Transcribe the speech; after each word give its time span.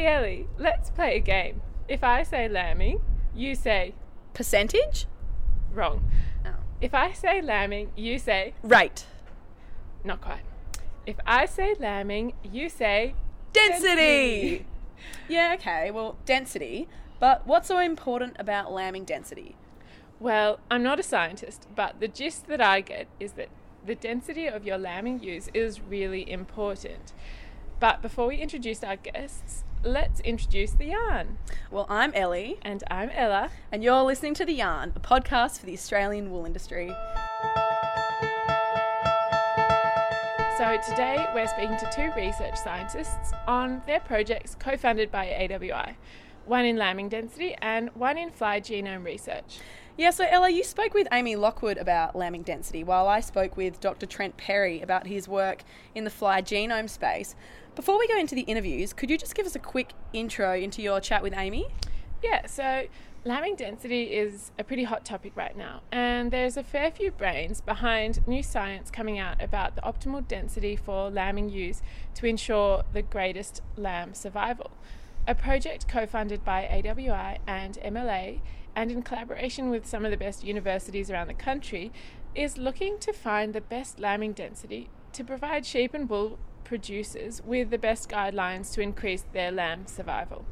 Hey 0.00 0.06
Ellie, 0.06 0.48
let's 0.56 0.88
play 0.88 1.16
a 1.16 1.20
game. 1.20 1.60
If 1.86 2.02
I 2.02 2.22
say 2.22 2.48
lambing, 2.48 3.02
you 3.34 3.54
say 3.54 3.92
Percentage? 4.32 5.04
wrong. 5.74 6.10
Oh. 6.42 6.54
If 6.80 6.94
I 6.94 7.12
say 7.12 7.42
lambing, 7.42 7.90
you 7.96 8.18
say 8.18 8.54
Rate. 8.62 9.04
not 10.02 10.22
quite. 10.22 10.40
If 11.04 11.16
I 11.26 11.44
say 11.44 11.74
lambing, 11.78 12.32
you 12.42 12.70
say 12.70 13.14
Density. 13.52 14.64
Yeah, 15.28 15.54
okay. 15.58 15.90
Well, 15.90 16.16
density. 16.24 16.88
But 17.18 17.46
what's 17.46 17.68
so 17.68 17.78
important 17.78 18.36
about 18.38 18.72
lambing 18.72 19.04
density? 19.04 19.54
Well, 20.18 20.60
I'm 20.70 20.82
not 20.82 20.98
a 20.98 21.02
scientist, 21.02 21.66
but 21.76 22.00
the 22.00 22.08
gist 22.08 22.46
that 22.46 22.62
I 22.62 22.80
get 22.80 23.06
is 23.20 23.32
that 23.32 23.50
the 23.84 23.96
density 23.96 24.46
of 24.46 24.64
your 24.64 24.78
lambing 24.78 25.22
ewes 25.22 25.50
is 25.52 25.82
really 25.82 26.30
important. 26.30 27.12
But 27.80 28.02
before 28.02 28.26
we 28.26 28.36
introduce 28.36 28.84
our 28.84 28.96
guests, 28.96 29.64
let's 29.82 30.20
introduce 30.20 30.72
the 30.72 30.86
yarn. 30.86 31.38
Well, 31.70 31.86
I'm 31.88 32.12
Ellie, 32.14 32.58
And 32.62 32.84
I'm 32.90 33.08
Ella. 33.10 33.50
and 33.72 33.82
you're 33.82 34.02
listening 34.02 34.34
to 34.34 34.44
The 34.44 34.52
Yarn, 34.52 34.92
a 34.94 35.00
podcast 35.00 35.58
for 35.60 35.66
the 35.66 35.72
Australian 35.72 36.30
wool 36.30 36.44
industry. 36.44 36.88
So 40.58 40.76
today 40.90 41.26
we're 41.34 41.48
speaking 41.48 41.78
to 41.78 41.90
two 41.90 42.10
research 42.14 42.56
scientists 42.56 43.32
on 43.48 43.80
their 43.86 44.00
projects 44.00 44.54
co-funded 44.58 45.10
by 45.10 45.26
AWI, 45.26 45.94
one 46.44 46.66
in 46.66 46.76
lambing 46.76 47.08
density 47.08 47.56
and 47.62 47.88
one 47.94 48.18
in 48.18 48.30
fly 48.30 48.60
genome 48.60 49.02
research. 49.02 49.58
Yeah, 49.96 50.10
so 50.10 50.26
Ella, 50.28 50.50
you 50.50 50.62
spoke 50.64 50.94
with 50.94 51.08
Amy 51.12 51.34
Lockwood 51.36 51.76
about 51.76 52.14
lambing 52.14 52.42
density, 52.42 52.84
while 52.84 53.08
I 53.08 53.20
spoke 53.20 53.56
with 53.56 53.80
Dr. 53.80 54.06
Trent 54.06 54.36
Perry 54.36 54.80
about 54.80 55.06
his 55.06 55.28
work 55.28 55.62
in 55.94 56.04
the 56.04 56.10
fly 56.10 56.40
genome 56.40 56.88
space. 56.88 57.34
Before 57.76 57.98
we 57.98 58.08
go 58.08 58.18
into 58.18 58.34
the 58.34 58.42
interviews, 58.42 58.92
could 58.92 59.10
you 59.10 59.16
just 59.16 59.34
give 59.34 59.46
us 59.46 59.54
a 59.54 59.60
quick 59.60 59.92
intro 60.12 60.54
into 60.54 60.82
your 60.82 61.00
chat 61.00 61.22
with 61.22 61.32
Amy? 61.36 61.68
Yeah, 62.20 62.46
so 62.46 62.86
lambing 63.24 63.54
density 63.54 64.04
is 64.04 64.50
a 64.58 64.64
pretty 64.64 64.82
hot 64.82 65.04
topic 65.04 65.36
right 65.36 65.56
now, 65.56 65.82
and 65.92 66.32
there's 66.32 66.56
a 66.56 66.64
fair 66.64 66.90
few 66.90 67.12
brains 67.12 67.60
behind 67.60 68.26
new 68.26 68.42
science 68.42 68.90
coming 68.90 69.20
out 69.20 69.40
about 69.40 69.76
the 69.76 69.82
optimal 69.82 70.26
density 70.26 70.74
for 70.74 71.10
lambing 71.10 71.48
ewes 71.48 71.80
to 72.14 72.26
ensure 72.26 72.82
the 72.92 73.02
greatest 73.02 73.62
lamb 73.76 74.14
survival. 74.14 74.72
A 75.28 75.34
project 75.36 75.86
co 75.86 76.06
funded 76.06 76.44
by 76.44 76.64
AWI 76.64 77.38
and 77.46 77.78
MLA, 77.84 78.40
and 78.74 78.90
in 78.90 79.02
collaboration 79.02 79.70
with 79.70 79.86
some 79.86 80.04
of 80.04 80.10
the 80.10 80.16
best 80.16 80.42
universities 80.42 81.08
around 81.08 81.28
the 81.28 81.34
country, 81.34 81.92
is 82.34 82.58
looking 82.58 82.98
to 82.98 83.12
find 83.12 83.54
the 83.54 83.60
best 83.60 84.00
lambing 84.00 84.32
density 84.32 84.90
to 85.12 85.22
provide 85.22 85.64
sheep 85.64 85.94
and 85.94 86.08
wool 86.08 86.38
producers 86.70 87.42
with 87.44 87.68
the 87.70 87.78
best 87.78 88.08
guidelines 88.08 88.72
to 88.72 88.80
increase 88.80 89.24
their 89.32 89.50
lamb 89.50 89.88
survival. 89.88 90.44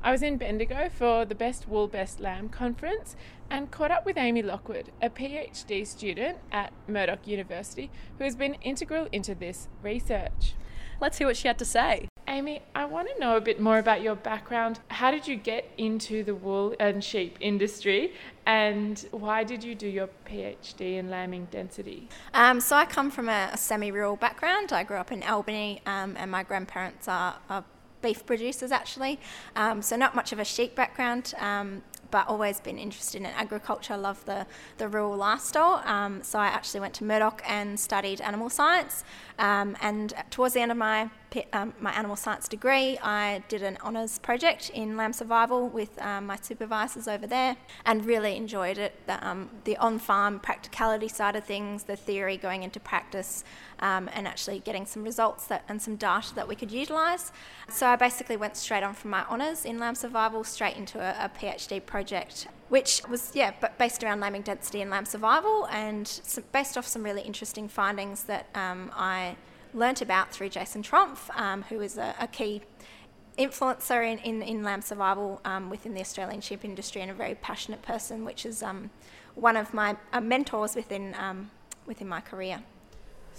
I 0.00 0.12
was 0.12 0.22
in 0.22 0.36
Bendigo 0.36 0.88
for 0.88 1.24
the 1.24 1.34
Best 1.34 1.66
Wool 1.66 1.88
Best 1.88 2.20
Lamb 2.20 2.48
conference 2.48 3.16
and 3.50 3.68
caught 3.68 3.90
up 3.90 4.06
with 4.06 4.16
Amy 4.16 4.40
Lockwood, 4.40 4.92
a 5.02 5.10
PhD 5.10 5.84
student 5.84 6.38
at 6.52 6.72
Murdoch 6.86 7.26
University 7.26 7.90
who 8.18 8.24
has 8.24 8.36
been 8.36 8.54
integral 8.62 9.08
into 9.10 9.34
this 9.34 9.66
research. 9.82 10.54
Let's 11.00 11.18
hear 11.18 11.26
what 11.26 11.36
she 11.36 11.48
had 11.48 11.58
to 11.58 11.64
say. 11.64 12.07
Amy, 12.38 12.62
I 12.72 12.84
want 12.84 13.08
to 13.12 13.18
know 13.18 13.36
a 13.36 13.40
bit 13.40 13.58
more 13.58 13.78
about 13.78 14.00
your 14.00 14.14
background. 14.14 14.78
How 14.86 15.10
did 15.10 15.26
you 15.26 15.34
get 15.34 15.68
into 15.76 16.22
the 16.22 16.36
wool 16.36 16.72
and 16.78 17.02
sheep 17.02 17.36
industry 17.40 18.12
and 18.46 19.04
why 19.10 19.42
did 19.42 19.64
you 19.64 19.74
do 19.74 19.88
your 19.88 20.08
PhD 20.24 20.98
in 20.98 21.10
lambing 21.10 21.48
density? 21.50 22.08
Um, 22.34 22.60
so 22.60 22.76
I 22.76 22.84
come 22.84 23.10
from 23.10 23.28
a, 23.28 23.50
a 23.52 23.56
semi-rural 23.56 24.14
background. 24.14 24.72
I 24.72 24.84
grew 24.84 24.98
up 24.98 25.10
in 25.10 25.24
Albany, 25.24 25.82
um, 25.84 26.14
and 26.16 26.30
my 26.30 26.44
grandparents 26.44 27.08
are, 27.08 27.40
are 27.50 27.64
beef 28.02 28.24
producers 28.24 28.70
actually. 28.70 29.18
Um, 29.56 29.82
so 29.82 29.96
not 29.96 30.14
much 30.14 30.32
of 30.32 30.38
a 30.38 30.44
sheep 30.44 30.76
background. 30.76 31.34
Um, 31.40 31.82
but 32.10 32.28
always 32.28 32.60
been 32.60 32.78
interested 32.78 33.20
in 33.20 33.26
agriculture. 33.26 33.96
Love 33.96 34.24
the, 34.24 34.46
the 34.78 34.88
rural 34.88 35.16
lifestyle. 35.16 35.82
Um, 35.84 36.22
so 36.22 36.38
I 36.38 36.46
actually 36.46 36.80
went 36.80 36.94
to 36.94 37.04
Murdoch 37.04 37.42
and 37.46 37.78
studied 37.78 38.20
animal 38.20 38.50
science. 38.50 39.04
Um, 39.38 39.76
and 39.80 40.14
towards 40.30 40.54
the 40.54 40.60
end 40.60 40.70
of 40.70 40.78
my 40.78 41.10
um, 41.52 41.74
my 41.78 41.92
animal 41.92 42.16
science 42.16 42.48
degree, 42.48 42.98
I 43.02 43.42
did 43.48 43.62
an 43.62 43.76
honours 43.82 44.18
project 44.18 44.70
in 44.70 44.96
lamb 44.96 45.12
survival 45.12 45.68
with 45.68 46.00
um, 46.00 46.24
my 46.26 46.36
supervisors 46.36 47.06
over 47.06 47.26
there, 47.26 47.56
and 47.84 48.06
really 48.06 48.34
enjoyed 48.34 48.78
it. 48.78 48.94
The, 49.06 49.28
um, 49.28 49.50
the 49.64 49.76
on-farm 49.76 50.40
practicality 50.40 51.08
side 51.08 51.36
of 51.36 51.44
things, 51.44 51.82
the 51.82 51.96
theory 51.96 52.38
going 52.38 52.62
into 52.62 52.80
practice, 52.80 53.44
um, 53.80 54.08
and 54.12 54.26
actually 54.26 54.60
getting 54.60 54.86
some 54.86 55.04
results 55.04 55.46
that 55.46 55.64
and 55.68 55.80
some 55.80 55.96
data 55.96 56.34
that 56.34 56.48
we 56.48 56.54
could 56.54 56.70
utilise. 56.70 57.32
So 57.68 57.86
I 57.86 57.96
basically 57.96 58.36
went 58.36 58.56
straight 58.56 58.82
on 58.82 58.94
from 58.94 59.10
my 59.10 59.24
honours 59.26 59.64
in 59.64 59.78
lamb 59.78 59.94
survival 59.94 60.44
straight 60.44 60.76
into 60.76 60.98
a, 61.00 61.26
a 61.26 61.28
PhD 61.28 61.84
project 61.84 62.48
which 62.68 63.02
was 63.08 63.32
yeah, 63.34 63.52
based 63.78 64.04
around 64.04 64.20
lambing 64.20 64.42
density 64.42 64.82
and 64.82 64.90
lamb 64.90 65.06
survival, 65.06 65.66
and 65.70 66.20
based 66.52 66.76
off 66.76 66.86
some 66.86 67.02
really 67.02 67.22
interesting 67.22 67.68
findings 67.68 68.24
that 68.24 68.46
um, 68.54 68.90
I 68.94 69.36
learnt 69.74 70.02
about 70.02 70.30
through 70.32 70.50
Jason 70.50 70.82
Trompf, 70.82 71.34
um, 71.38 71.62
who 71.62 71.80
is 71.80 71.96
a, 71.96 72.14
a 72.20 72.26
key 72.26 72.62
influencer 73.38 74.04
in, 74.04 74.18
in, 74.18 74.42
in 74.42 74.62
lamb 74.62 74.82
survival 74.82 75.40
um, 75.44 75.70
within 75.70 75.94
the 75.94 76.00
Australian 76.00 76.40
sheep 76.40 76.64
industry 76.64 77.00
and 77.00 77.10
a 77.10 77.14
very 77.14 77.36
passionate 77.36 77.82
person, 77.82 78.24
which 78.24 78.44
is 78.44 78.62
um, 78.62 78.90
one 79.34 79.56
of 79.56 79.72
my 79.72 79.96
uh, 80.12 80.20
mentors 80.20 80.74
within 80.74 81.14
um, 81.18 81.50
within 81.86 82.08
my 82.08 82.20
career. 82.20 82.62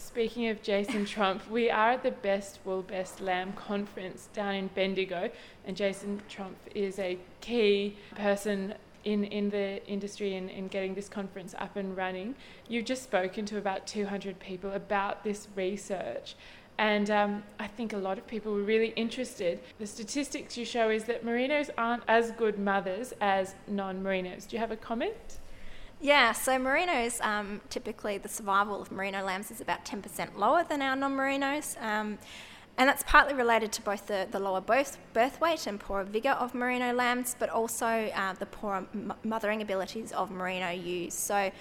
Speaking 0.01 0.47
of 0.47 0.63
Jason 0.63 1.05
Trompf, 1.05 1.49
we 1.49 1.69
are 1.69 1.91
at 1.91 2.03
the 2.03 2.11
Best 2.11 2.59
Wool 2.63 2.81
Best 2.81 3.19
Lamb 3.19 3.51
conference 3.53 4.29
down 4.33 4.55
in 4.55 4.67
Bendigo, 4.67 5.29
and 5.65 5.75
Jason 5.75 6.21
Trompf 6.29 6.73
is 6.73 6.97
a 6.99 7.19
key 7.41 7.97
person 8.15 8.75
in, 9.03 9.25
in 9.25 9.49
the 9.49 9.85
industry 9.87 10.35
and 10.35 10.49
in, 10.49 10.55
in 10.55 10.67
getting 10.69 10.95
this 10.95 11.09
conference 11.09 11.53
up 11.59 11.75
and 11.75 11.97
running. 11.97 12.33
You've 12.69 12.85
just 12.85 13.03
spoken 13.03 13.45
to 13.47 13.57
about 13.57 13.85
200 13.87 14.39
people 14.39 14.71
about 14.71 15.25
this 15.25 15.49
research. 15.53 16.35
And 16.77 17.11
um, 17.11 17.43
I 17.59 17.67
think 17.67 17.91
a 17.91 17.97
lot 17.97 18.17
of 18.17 18.25
people 18.25 18.53
were 18.53 18.63
really 18.63 18.93
interested. 18.95 19.59
The 19.79 19.85
statistics 19.85 20.57
you 20.57 20.63
show 20.63 20.89
is 20.89 21.03
that 21.03 21.25
merinos 21.25 21.69
aren't 21.77 22.03
as 22.07 22.31
good 22.31 22.57
mothers 22.57 23.13
as 23.19 23.53
non 23.67 24.01
merinos. 24.01 24.47
Do 24.47 24.55
you 24.55 24.61
have 24.61 24.71
a 24.71 24.77
comment? 24.77 25.39
Yeah, 26.01 26.31
so 26.31 26.57
merinos, 26.57 27.19
um, 27.21 27.59
typically 27.69 28.17
the 28.17 28.29
survival 28.29 28.81
of 28.81 28.89
merino 28.89 29.23
lambs 29.23 29.51
is 29.51 29.59
about 29.59 29.83
10% 29.83 30.37
lower 30.37 30.63
than 30.63 30.81
our 30.81 30.95
non 30.95 31.15
merinos. 31.17 31.81
Um, 31.81 32.17
and 32.77 32.87
that's 32.87 33.03
partly 33.03 33.33
related 33.33 33.73
to 33.73 33.81
both 33.81 34.07
the, 34.07 34.25
the 34.31 34.39
lower 34.39 34.61
birth, 34.61 34.97
birth 35.11 35.41
weight 35.41 35.67
and 35.67 35.77
poorer 35.77 36.05
vigour 36.05 36.31
of 36.31 36.55
merino 36.55 36.93
lambs, 36.93 37.35
but 37.37 37.49
also 37.49 37.85
uh, 37.85 38.31
the 38.33 38.45
poorer 38.45 38.85
m- 38.93 39.13
mothering 39.25 39.61
abilities 39.61 40.13
of 40.13 40.31
merino 40.31 40.71
ewes. 40.71 41.13
So, 41.13 41.51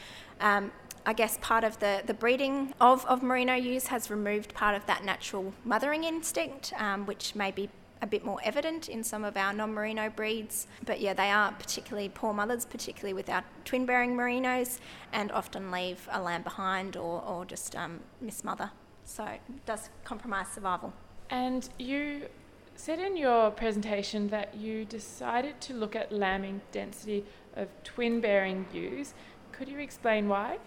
um, 0.41 0.71
I 1.05 1.15
guess 1.15 1.37
part 1.41 1.65
of 1.65 1.81
the, 1.81 2.03
the 2.07 2.15
breeding 2.15 2.73
of, 2.81 3.05
of 3.07 3.25
merino 3.25 3.55
ewes 3.55 3.89
has 3.89 4.11
removed 4.11 4.55
part 4.55 4.77
of 4.77 4.87
that 4.87 5.05
natural 5.05 5.53
mothering 5.65 6.05
instinct, 6.05 6.73
um, 6.77 7.07
which 7.07 7.35
may 7.35 7.51
be 7.51 7.69
a 8.01 8.07
bit 8.07 8.25
more 8.25 8.39
evident 8.45 8.89
in 8.89 9.03
some 9.03 9.25
of 9.25 9.37
our 9.37 9.53
non 9.53 9.73
merino 9.73 10.11
breeds. 10.11 10.67
But 10.85 11.01
yeah, 11.01 11.15
they 11.15 11.31
are 11.31 11.53
particularly 11.53 12.09
poor 12.09 12.33
mothers, 12.33 12.65
particularly 12.65 13.15
with 13.15 13.29
our 13.29 13.45
twin 13.65 13.87
bearing 13.87 14.17
merinos, 14.17 14.79
and 15.13 15.33
often 15.33 15.71
leave 15.71 16.09
a 16.11 16.21
lamb 16.21 16.43
behind 16.43 16.97
or, 16.97 17.23
or 17.23 17.45
just 17.45 17.75
um, 17.77 18.01
mismother. 18.25 18.71
So 19.05 19.25
it 19.25 19.41
does 19.67 19.91
compromise 20.05 20.49
survival. 20.49 20.93
And 21.31 21.69
you 21.79 22.29
said 22.75 23.01
in 23.01 23.17
your 23.17 23.51
presentation 23.51 24.29
that 24.29 24.55
you 24.55 24.85
decided 24.85 25.61
to 25.63 25.75
look 25.75 25.97
at 25.97 26.13
lambing 26.13 26.61
density 26.71 27.25
of 27.57 27.69
twin 27.83 28.21
bearing 28.21 28.67
ewes. 28.73 29.15
Could 29.53 29.69
you 29.69 29.79
explain 29.79 30.29
why? 30.29 30.59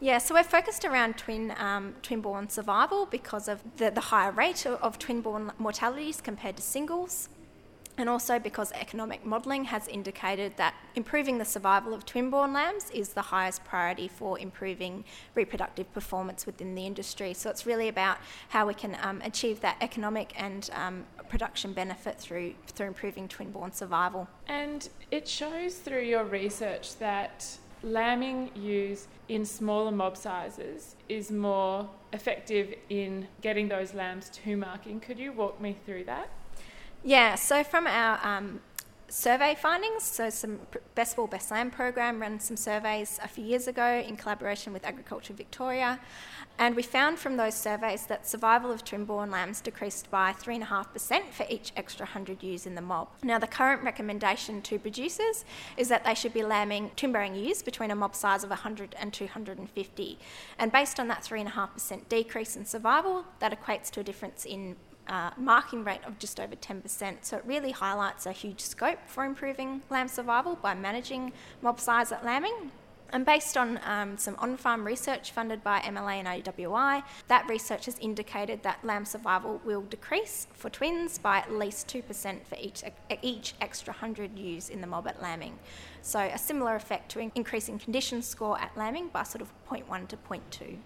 Yeah, 0.00 0.18
so 0.18 0.34
we're 0.34 0.44
focused 0.44 0.84
around 0.84 1.18
twin 1.18 1.52
um, 1.58 1.96
twin 2.02 2.20
born 2.20 2.48
survival 2.48 3.06
because 3.06 3.48
of 3.48 3.62
the, 3.78 3.90
the 3.90 4.00
higher 4.00 4.30
rate 4.30 4.64
of, 4.64 4.80
of 4.80 4.98
twin 4.98 5.20
born 5.20 5.50
mortalities 5.58 6.20
compared 6.20 6.56
to 6.56 6.62
singles. 6.62 7.28
And 7.96 8.08
also 8.08 8.38
because 8.38 8.70
economic 8.72 9.26
modelling 9.26 9.64
has 9.64 9.88
indicated 9.88 10.56
that 10.56 10.76
improving 10.94 11.38
the 11.38 11.44
survival 11.44 11.92
of 11.92 12.06
twin 12.06 12.30
born 12.30 12.52
lambs 12.52 12.90
is 12.90 13.08
the 13.08 13.22
highest 13.22 13.64
priority 13.64 14.06
for 14.06 14.38
improving 14.38 15.04
reproductive 15.34 15.92
performance 15.92 16.46
within 16.46 16.76
the 16.76 16.86
industry. 16.86 17.34
So 17.34 17.50
it's 17.50 17.66
really 17.66 17.88
about 17.88 18.18
how 18.50 18.68
we 18.68 18.74
can 18.74 18.96
um, 19.02 19.20
achieve 19.24 19.60
that 19.62 19.78
economic 19.80 20.32
and 20.40 20.70
um, 20.74 21.06
production 21.28 21.72
benefit 21.72 22.20
through, 22.20 22.54
through 22.68 22.86
improving 22.86 23.26
twin 23.26 23.50
born 23.50 23.72
survival. 23.72 24.28
And 24.46 24.88
it 25.10 25.26
shows 25.26 25.74
through 25.78 26.02
your 26.02 26.22
research 26.22 26.98
that 26.98 27.58
lambing 27.82 28.50
ewes 28.54 29.08
in 29.28 29.44
smaller 29.44 29.90
mob 29.90 30.16
sizes 30.16 30.96
is 31.08 31.30
more 31.30 31.88
effective 32.12 32.74
in 32.88 33.28
getting 33.40 33.68
those 33.68 33.94
lambs 33.94 34.30
to 34.30 34.56
marking. 34.56 35.00
Could 35.00 35.18
you 35.18 35.32
walk 35.32 35.60
me 35.60 35.76
through 35.84 36.04
that? 36.04 36.28
Yeah, 37.04 37.36
so 37.36 37.62
from 37.62 37.86
our 37.86 38.18
um, 38.26 38.60
survey 39.08 39.54
findings. 39.54 40.02
So, 40.02 40.30
some 40.30 40.60
Best 40.94 41.16
Wool 41.16 41.26
Best 41.26 41.50
Lamb 41.50 41.70
program 41.70 42.20
ran 42.20 42.40
some 42.40 42.56
surveys 42.56 43.18
a 43.22 43.28
few 43.28 43.44
years 43.44 43.66
ago 43.66 44.02
in 44.06 44.16
collaboration 44.16 44.72
with 44.72 44.84
Agriculture 44.84 45.32
Victoria, 45.32 46.00
and 46.58 46.74
we 46.76 46.82
found 46.82 47.18
from 47.18 47.36
those 47.36 47.54
surveys 47.54 48.06
that 48.06 48.26
survival 48.26 48.70
of 48.70 48.84
twin-born 48.84 49.30
lambs 49.30 49.60
decreased 49.60 50.10
by 50.10 50.32
3.5% 50.32 51.30
for 51.30 51.46
each 51.48 51.72
extra 51.76 52.04
100 52.04 52.42
ewes 52.42 52.66
in 52.66 52.74
the 52.74 52.80
mob. 52.80 53.08
Now, 53.22 53.38
the 53.38 53.46
current 53.46 53.82
recommendation 53.82 54.60
to 54.62 54.78
producers 54.78 55.44
is 55.76 55.88
that 55.88 56.04
they 56.04 56.14
should 56.14 56.34
be 56.34 56.42
lambing 56.42 56.90
twin-bearing 56.96 57.34
ewes 57.34 57.62
between 57.62 57.90
a 57.90 57.94
mob 57.94 58.14
size 58.14 58.44
of 58.44 58.50
100 58.50 58.94
and 58.98 59.12
250, 59.12 60.18
and 60.58 60.72
based 60.72 61.00
on 61.00 61.08
that 61.08 61.22
3.5% 61.22 62.08
decrease 62.08 62.56
in 62.56 62.64
survival, 62.64 63.24
that 63.40 63.58
equates 63.58 63.90
to 63.90 64.00
a 64.00 64.04
difference 64.04 64.44
in 64.44 64.76
uh, 65.08 65.30
marking 65.36 65.84
rate 65.84 66.00
of 66.06 66.18
just 66.18 66.38
over 66.38 66.54
10%. 66.54 67.16
So 67.22 67.36
it 67.36 67.44
really 67.46 67.70
highlights 67.70 68.26
a 68.26 68.32
huge 68.32 68.60
scope 68.60 68.98
for 69.06 69.24
improving 69.24 69.82
lamb 69.90 70.08
survival 70.08 70.56
by 70.60 70.74
managing 70.74 71.32
mob 71.62 71.80
size 71.80 72.12
at 72.12 72.24
lambing. 72.24 72.70
And 73.10 73.24
based 73.24 73.56
on 73.56 73.80
um, 73.84 74.18
some 74.18 74.36
on 74.38 74.56
farm 74.58 74.84
research 74.86 75.30
funded 75.30 75.64
by 75.64 75.80
MLA 75.80 76.22
and 76.24 76.44
AWI, 76.44 77.02
that 77.28 77.48
research 77.48 77.86
has 77.86 77.98
indicated 78.00 78.62
that 78.64 78.84
lamb 78.84 79.06
survival 79.06 79.62
will 79.64 79.80
decrease 79.82 80.46
for 80.52 80.68
twins 80.68 81.16
by 81.16 81.38
at 81.38 81.50
least 81.50 81.88
2% 81.88 82.44
for 82.44 82.58
each, 82.60 82.82
each 83.22 83.54
extra 83.62 83.92
100 83.94 84.38
ewes 84.38 84.68
in 84.68 84.82
the 84.82 84.86
mob 84.86 85.08
at 85.08 85.22
lambing. 85.22 85.58
So, 86.02 86.20
a 86.20 86.38
similar 86.38 86.74
effect 86.74 87.10
to 87.12 87.30
increasing 87.34 87.78
condition 87.78 88.20
score 88.20 88.60
at 88.60 88.76
lambing 88.76 89.08
by 89.08 89.22
sort 89.22 89.40
of 89.40 89.50
0.1 89.70 90.08
to 90.08 90.16
0.2. 90.16 90.76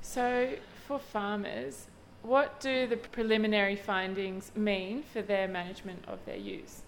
So, 0.00 0.54
for 0.86 0.98
farmers, 0.98 1.86
what 2.22 2.60
do 2.60 2.86
the 2.86 2.96
preliminary 2.96 3.76
findings 3.76 4.52
mean 4.54 5.02
for 5.12 5.22
their 5.22 5.48
management 5.48 6.04
of 6.06 6.24
their 6.24 6.36
ewes? 6.36 6.82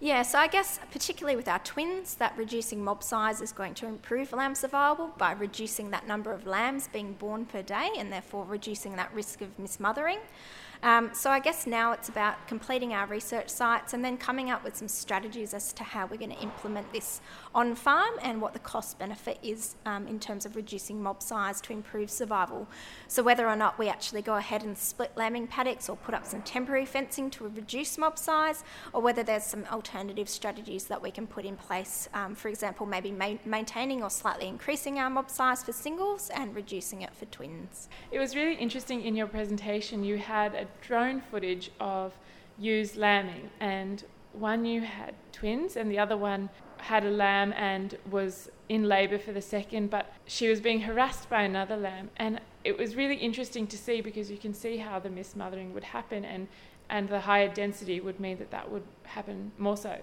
Yeah, 0.00 0.22
so 0.22 0.38
I 0.38 0.48
guess 0.48 0.80
particularly 0.90 1.36
with 1.36 1.46
our 1.46 1.60
twins, 1.60 2.16
that 2.16 2.36
reducing 2.36 2.82
mob 2.82 3.04
size 3.04 3.40
is 3.40 3.52
going 3.52 3.74
to 3.74 3.86
improve 3.86 4.32
lamb 4.32 4.56
survival 4.56 5.12
by 5.16 5.30
reducing 5.30 5.90
that 5.90 6.08
number 6.08 6.32
of 6.32 6.44
lambs 6.44 6.88
being 6.88 7.12
born 7.12 7.44
per 7.44 7.62
day 7.62 7.88
and 7.96 8.12
therefore 8.12 8.44
reducing 8.44 8.96
that 8.96 9.14
risk 9.14 9.40
of 9.40 9.56
mismothering. 9.60 10.18
Um, 10.82 11.10
so 11.12 11.30
I 11.30 11.38
guess 11.38 11.66
now 11.66 11.92
it's 11.92 12.08
about 12.08 12.44
completing 12.48 12.92
our 12.92 13.06
research 13.06 13.48
sites 13.48 13.94
and 13.94 14.04
then 14.04 14.16
coming 14.16 14.50
up 14.50 14.64
with 14.64 14.76
some 14.76 14.88
strategies 14.88 15.54
as 15.54 15.72
to 15.74 15.84
how 15.84 16.06
we're 16.06 16.16
going 16.16 16.32
to 16.32 16.42
implement 16.42 16.92
this 16.92 17.20
on 17.54 17.76
farm 17.76 18.14
and 18.20 18.40
what 18.40 18.52
the 18.52 18.58
cost 18.58 18.98
benefit 18.98 19.38
is 19.44 19.76
um, 19.86 20.08
in 20.08 20.18
terms 20.18 20.44
of 20.44 20.56
reducing 20.56 21.00
mob 21.00 21.22
size 21.22 21.60
to 21.60 21.72
improve 21.72 22.10
survival. 22.10 22.66
So 23.06 23.22
whether 23.22 23.46
or 23.46 23.54
not 23.54 23.78
we 23.78 23.88
actually 23.88 24.22
go 24.22 24.34
ahead 24.36 24.64
and 24.64 24.76
split 24.76 25.12
lambing 25.14 25.46
paddocks 25.46 25.88
or 25.88 25.96
put 25.96 26.14
up 26.14 26.26
some 26.26 26.42
temporary 26.42 26.86
fencing 26.86 27.30
to 27.30 27.44
reduce 27.48 27.96
mob 27.96 28.18
size, 28.18 28.64
or 28.92 29.00
whether 29.00 29.22
there's 29.22 29.44
some 29.44 29.64
alternative 29.70 30.28
strategies 30.28 30.86
that 30.86 31.00
we 31.00 31.12
can 31.12 31.28
put 31.28 31.44
in 31.44 31.56
place. 31.56 32.08
Um, 32.12 32.34
for 32.34 32.48
example, 32.48 32.86
maybe 32.86 33.12
ma- 33.12 33.38
maintaining 33.44 34.02
or 34.02 34.10
slightly 34.10 34.48
increasing 34.48 34.98
our 34.98 35.10
mob 35.10 35.30
size 35.30 35.62
for 35.62 35.72
singles 35.72 36.28
and 36.34 36.56
reducing 36.56 37.02
it 37.02 37.14
for 37.14 37.26
twins. 37.26 37.88
It 38.10 38.18
was 38.18 38.34
really 38.34 38.56
interesting 38.56 39.02
in 39.04 39.14
your 39.14 39.28
presentation. 39.28 40.02
You 40.02 40.18
had 40.18 40.54
a 40.54 40.66
drone 40.80 41.20
footage 41.20 41.70
of 41.80 42.16
ewes 42.58 42.96
lambing, 42.96 43.50
and 43.60 44.04
one 44.32 44.64
ewe 44.64 44.80
had 44.82 45.14
twins, 45.32 45.76
and 45.76 45.90
the 45.90 45.98
other 45.98 46.16
one 46.16 46.48
had 46.78 47.04
a 47.04 47.10
lamb 47.10 47.52
and 47.56 47.96
was 48.10 48.50
in 48.68 48.84
labour 48.84 49.18
for 49.18 49.32
the 49.32 49.40
second, 49.42 49.90
but 49.90 50.12
she 50.26 50.48
was 50.48 50.60
being 50.60 50.80
harassed 50.80 51.28
by 51.28 51.42
another 51.42 51.76
lamb, 51.76 52.10
and 52.16 52.40
it 52.64 52.76
was 52.76 52.96
really 52.96 53.16
interesting 53.16 53.66
to 53.66 53.76
see 53.76 54.00
because 54.00 54.30
you 54.30 54.38
can 54.38 54.54
see 54.54 54.78
how 54.78 54.98
the 54.98 55.10
mismothering 55.10 55.72
would 55.74 55.84
happen, 55.84 56.24
and 56.24 56.48
and 56.88 57.08
the 57.08 57.20
higher 57.20 57.48
density 57.48 58.00
would 58.00 58.20
mean 58.20 58.36
that 58.38 58.50
that 58.50 58.70
would 58.70 58.82
happen 59.04 59.50
more 59.56 59.76
so. 59.76 59.98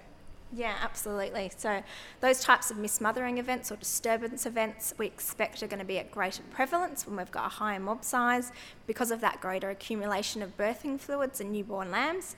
Yeah, 0.51 0.73
absolutely. 0.81 1.51
So, 1.55 1.83
those 2.21 2.39
types 2.39 2.71
of 2.71 2.77
mismothering 2.77 3.37
events 3.37 3.71
or 3.71 3.75
disturbance 3.75 4.47
events 4.47 4.95
we 4.97 5.05
expect 5.05 5.61
are 5.61 5.67
going 5.67 5.79
to 5.79 5.85
be 5.85 5.99
at 5.99 6.09
greater 6.09 6.41
prevalence 6.49 7.05
when 7.05 7.17
we've 7.17 7.29
got 7.29 7.45
a 7.45 7.49
higher 7.49 7.79
mob 7.79 8.03
size 8.03 8.51
because 8.87 9.11
of 9.11 9.21
that 9.21 9.41
greater 9.41 9.69
accumulation 9.69 10.41
of 10.41 10.57
birthing 10.57 10.99
fluids 10.99 11.39
in 11.39 11.51
newborn 11.51 11.91
lambs 11.91 12.35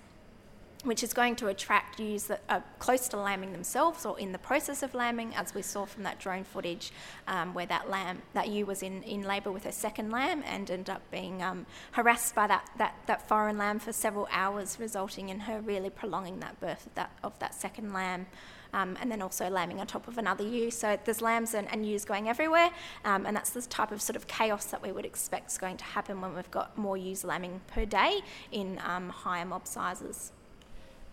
which 0.84 1.04
is 1.04 1.14
going 1.14 1.36
to 1.36 1.48
attract 1.48 2.00
ewes 2.00 2.26
that 2.26 2.42
are 2.50 2.64
close 2.80 3.08
to 3.10 3.18
lambing 3.18 3.52
themselves 3.52 4.06
or 4.06 4.20
in 4.20 4.32
the 4.32 4.38
process 4.38 4.82
of 4.82 4.94
lambing, 4.94 5.34
as 5.36 5.54
we 5.54 5.62
saw 5.62 5.86
from 5.86 6.04
that 6.04 6.20
drone 6.20 6.44
footage 6.44 6.92
um, 7.28 7.54
where 7.54 7.68
that 7.68 7.90
lamb, 7.90 8.22
that 8.34 8.48
ewe 8.48 8.66
was 8.66 8.82
in, 8.82 9.04
in 9.04 9.22
labour 9.22 9.52
with 9.52 9.64
her 9.64 9.72
second 9.72 10.12
lamb 10.12 10.44
and 10.46 10.72
ended 10.72 10.90
up 10.90 11.02
being 11.12 11.44
um, 11.44 11.66
harassed 11.92 12.34
by 12.34 12.48
that, 12.48 12.68
that, 12.78 12.96
that 13.06 13.28
foreign 13.28 13.58
lamb 13.58 13.80
for 13.80 13.94
several 13.94 14.28
hours, 14.32 14.78
resulting 14.80 15.30
in 15.30 15.42
her 15.42 15.62
really 15.62 15.90
prolonging 15.90 16.40
that 16.40 16.60
birth 16.60 16.88
of 16.88 16.96
that, 16.96 17.12
of 17.24 17.38
that 17.40 17.54
second 17.54 17.94
lamb. 17.94 18.26
Um, 18.74 18.98
and 19.02 19.12
then 19.12 19.22
also 19.22 19.50
lambing 19.50 19.82
on 19.82 19.88
top 19.88 20.08
of 20.08 20.18
another 20.18 20.46
ewe. 20.46 20.72
So 20.72 20.98
there's 21.04 21.22
lambs 21.22 21.54
and, 21.56 21.70
and 21.70 21.86
ewes 21.86 22.06
going 22.06 22.30
everywhere, 22.30 22.70
um, 23.04 23.26
and 23.26 23.36
that's 23.36 23.50
the 23.50 23.62
type 23.64 23.92
of 23.92 24.02
sort 24.02 24.16
of 24.16 24.28
chaos 24.28 24.64
that 24.68 24.82
we 24.82 24.94
would 24.94 25.04
expect 25.06 25.52
is 25.52 25.58
going 25.58 25.76
to 25.76 25.84
happen 25.84 26.22
when 26.22 26.34
we've 26.34 26.50
got 26.52 26.78
more 26.78 26.96
ewes 26.96 27.26
lambing 27.26 27.60
per 27.68 27.84
day 27.84 28.22
in 28.54 28.80
um, 28.86 29.10
higher 29.10 29.44
mob 29.44 29.68
sizes. 29.68 30.32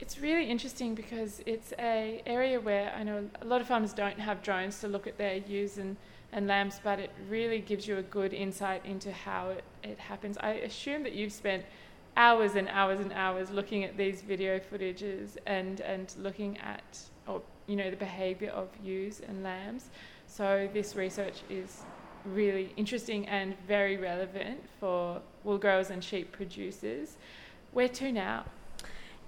It's 0.01 0.21
really 0.21 0.49
interesting 0.49 0.95
because 0.95 1.43
it's 1.45 1.73
a 1.79 2.23
area 2.25 2.61
where 2.61 2.95
I 2.97 3.03
know 3.03 3.29
a 3.43 3.45
lot 3.45 3.61
of 3.61 3.67
farmers 3.67 3.93
don't 3.93 4.19
have 4.21 4.43
drones 4.43 4.79
to 4.81 4.89
look 4.89 5.09
at 5.09 5.19
their 5.19 5.39
ewes 5.39 5.79
and, 5.79 5.97
and 6.33 6.47
lambs, 6.47 6.81
but 6.83 7.01
it 7.01 7.11
really 7.29 7.59
gives 7.59 7.89
you 7.89 7.97
a 7.99 8.03
good 8.03 8.33
insight 8.33 8.85
into 8.87 9.11
how 9.11 9.49
it, 9.49 9.65
it 9.83 9.99
happens. 9.99 10.39
I 10.39 10.51
assume 10.51 11.03
that 11.03 11.15
you've 11.15 11.33
spent 11.33 11.65
hours 12.17 12.55
and 12.55 12.69
hours 12.69 13.01
and 13.01 13.13
hours 13.13 13.51
looking 13.51 13.83
at 13.83 13.97
these 13.97 14.23
video 14.23 14.61
footages 14.61 15.37
and, 15.47 15.81
and 15.81 16.15
looking 16.19 16.59
at 16.59 16.99
or 17.27 17.43
you 17.67 17.77
know 17.77 17.91
the 17.91 17.97
behaviour 17.97 18.51
of 18.51 18.69
ewes 18.83 19.21
and 19.27 19.43
lambs. 19.43 19.91
So 20.27 20.69
this 20.73 20.95
research 20.95 21.43
is 21.51 21.83
really 22.25 22.73
interesting 22.77 23.27
and 23.27 23.55
very 23.67 23.97
relevant 23.97 24.61
for 24.79 25.21
wool 25.45 25.59
growers 25.59 25.91
and 25.91 26.03
sheep 26.03 26.33
producers. 26.33 27.17
Where 27.73 27.89
to 27.89 28.13
now? 28.13 28.45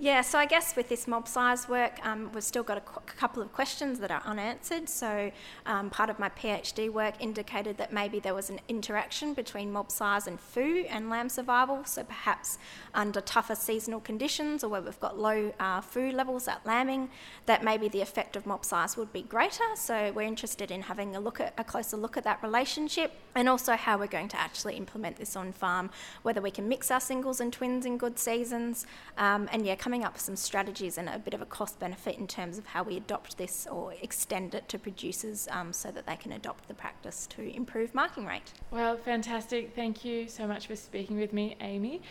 Yeah, 0.03 0.23
so 0.23 0.39
I 0.39 0.47
guess 0.47 0.77
with 0.77 0.89
this 0.89 1.07
mob 1.07 1.29
size 1.29 1.69
work, 1.69 1.99
um, 2.07 2.31
we've 2.33 2.43
still 2.43 2.63
got 2.63 2.79
a 2.79 2.81
qu- 2.81 3.03
couple 3.19 3.43
of 3.43 3.53
questions 3.53 3.99
that 3.99 4.11
are 4.11 4.23
unanswered. 4.25 4.89
So, 4.89 5.31
um, 5.67 5.91
part 5.91 6.09
of 6.09 6.19
my 6.19 6.31
PhD 6.31 6.89
work 6.89 7.17
indicated 7.21 7.77
that 7.77 7.93
maybe 7.93 8.19
there 8.19 8.33
was 8.33 8.49
an 8.49 8.61
interaction 8.67 9.35
between 9.35 9.71
mob 9.71 9.91
size 9.91 10.27
and 10.27 10.41
food 10.41 10.87
and 10.87 11.11
lamb 11.11 11.29
survival. 11.29 11.85
So, 11.85 12.03
perhaps 12.03 12.57
under 12.95 13.21
tougher 13.21 13.55
seasonal 13.55 14.01
conditions 14.01 14.65
or 14.65 14.71
where 14.71 14.81
we've 14.81 14.99
got 15.01 15.19
low 15.19 15.53
uh, 15.61 15.83
food 15.83 16.15
levels 16.15 16.49
at 16.49 16.65
lambing, 16.65 17.11
that 17.45 17.63
maybe 17.63 17.87
the 17.87 18.01
effect 18.01 18.37
of 18.37 18.47
mob 18.47 18.65
size 18.65 18.97
would 18.97 19.13
be 19.13 19.21
greater. 19.21 19.65
So, 19.75 20.13
we're 20.15 20.23
interested 20.23 20.71
in 20.71 20.81
having 20.81 21.15
a 21.15 21.21
look 21.21 21.41
at 21.41 21.53
a 21.59 21.65
closer 21.65 21.99
look 21.99 22.17
at 22.17 22.25
that 22.25 22.43
relationship 22.43 23.13
and 23.35 23.51
also 23.51 23.75
how 23.75 23.99
we're 23.99 24.07
going 24.07 24.29
to 24.29 24.41
actually 24.41 24.77
implement 24.77 25.17
this 25.17 25.37
on 25.37 25.53
farm, 25.53 25.91
whether 26.23 26.41
we 26.41 26.51
can 26.51 26.71
mix 26.71 26.91
our 26.91 27.01
singles 27.01 27.39
and 27.39 27.53
twins 27.53 27.85
in 27.85 27.99
good 27.99 28.19
seasons, 28.19 28.87
um, 29.19 29.47
and 29.53 29.67
yeah, 29.67 29.75
coming 29.91 30.05
up 30.05 30.13
with 30.13 30.23
some 30.23 30.37
strategies 30.37 30.97
and 30.99 31.09
a 31.09 31.19
bit 31.19 31.35
of 31.35 31.43
a 31.43 31.45
cost 31.45 31.81
benefit 31.81 32.17
in 32.17 32.25
terms 32.25 32.59
of 32.59 32.67
how 32.67 32.81
we 32.81 32.97
adopt 32.97 33.37
this 33.39 33.67
or 33.69 33.93
extend 34.01 34.55
it 34.55 34.69
to 34.69 34.79
producers 34.79 35.49
um, 35.51 35.73
so 35.73 35.91
that 35.91 36.07
they 36.07 36.15
can 36.15 36.31
adopt 36.31 36.69
the 36.69 36.75
practice 36.75 37.27
to 37.27 37.43
improve 37.57 37.93
marking 37.93 38.25
rate. 38.25 38.53
Well, 38.71 38.97
fantastic. 38.97 39.75
Thank 39.75 40.05
you 40.05 40.29
so 40.29 40.47
much 40.47 40.69
for 40.69 40.77
speaking 40.77 41.19
with 41.19 41.33
me, 41.33 41.57
Amy. 41.61 42.03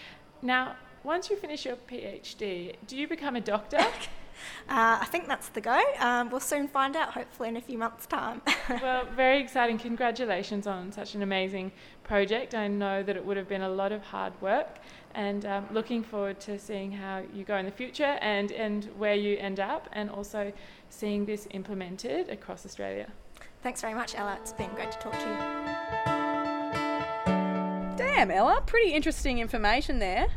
Now, 0.42 0.76
once 1.06 1.30
you 1.30 1.38
finish 1.38 1.66
your 1.66 1.78
PhD, 1.78 2.76
do 2.86 2.98
you 2.98 3.08
become 3.08 3.38
a 3.38 3.42
doctor? 3.42 3.80
Uh, 4.68 5.00
I 5.02 5.06
think 5.06 5.28
that's 5.28 5.50
the 5.50 5.62
go. 5.62 5.82
Um, 6.00 6.30
we'll 6.30 6.40
soon 6.40 6.68
find 6.68 6.96
out, 6.96 7.14
hopefully, 7.14 7.50
in 7.50 7.58
a 7.58 7.62
few 7.62 7.78
months' 7.78 8.06
time. 8.06 8.42
well, 8.82 9.06
very 9.16 9.40
exciting. 9.42 9.78
Congratulations 9.78 10.68
on 10.68 10.92
such 10.92 11.16
an 11.16 11.24
amazing 11.24 11.72
project. 12.04 12.56
I 12.56 12.68
know 12.68 13.04
that 13.04 13.16
it 13.16 13.26
would 13.26 13.38
have 13.38 13.48
been 13.48 13.64
a 13.64 13.70
lot 13.70 13.92
of 13.92 14.04
hard 14.04 14.34
work, 14.42 14.80
and 15.16 15.46
um, 15.46 15.68
looking 15.72 16.04
forward 16.04 16.40
to 16.42 16.58
seeing 16.60 16.92
how 16.92 17.24
you 17.34 17.44
go 17.44 17.58
in 17.58 17.66
the 17.66 17.72
future 17.72 18.18
and, 18.22 18.52
and 18.52 18.86
where 18.98 19.16
you 19.16 19.38
end 19.38 19.60
up, 19.60 19.90
and 19.94 20.10
also 20.10 20.52
seeing 20.90 21.26
this 21.26 21.48
implemented 21.52 22.30
across 22.30 22.66
Australia. 22.66 23.08
Thanks 23.62 23.82
very 23.82 23.94
much, 23.94 24.16
Ella. 24.16 24.38
It's 24.42 24.54
been 24.54 24.70
great 24.76 24.92
to 24.92 24.98
talk 25.00 25.14
to 25.14 25.28
you. 25.28 25.38
Damn, 27.98 28.32
Ella, 28.32 28.62
pretty 28.66 28.92
interesting 28.94 29.40
information 29.40 30.00
there. 30.00 30.28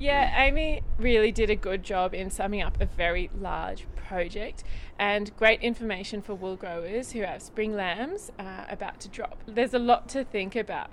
Yeah, 0.00 0.44
Amy 0.44 0.82
really 0.96 1.32
did 1.32 1.50
a 1.50 1.56
good 1.56 1.82
job 1.82 2.14
in 2.14 2.30
summing 2.30 2.62
up 2.62 2.80
a 2.80 2.86
very 2.86 3.30
large 3.36 3.84
project 3.96 4.62
and 4.96 5.36
great 5.36 5.60
information 5.60 6.22
for 6.22 6.34
wool 6.34 6.54
growers 6.54 7.10
who 7.10 7.22
have 7.22 7.42
spring 7.42 7.74
lambs 7.74 8.30
uh, 8.38 8.64
about 8.68 9.00
to 9.00 9.08
drop. 9.08 9.42
There's 9.44 9.74
a 9.74 9.78
lot 9.80 10.08
to 10.10 10.22
think 10.22 10.54
about. 10.54 10.90